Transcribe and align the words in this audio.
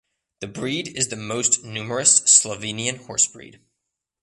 The 0.39 0.47
breed 0.47 0.87
is 0.97 1.09
the 1.09 1.15
most 1.15 1.63
numerous 1.63 2.21
Slovenian 2.21 3.05
horse 3.05 3.27
breed. 3.27 3.59